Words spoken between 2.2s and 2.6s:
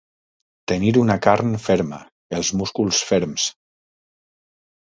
els